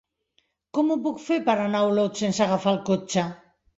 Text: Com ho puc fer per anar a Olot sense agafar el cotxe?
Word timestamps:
Com 0.77 0.87
ho 0.87 0.95
puc 1.03 1.21
fer 1.25 1.37
per 1.49 1.55
anar 1.65 1.81
a 1.83 1.91
Olot 1.91 2.19
sense 2.25 2.43
agafar 2.47 2.75
el 2.77 2.81
cotxe? 2.89 3.29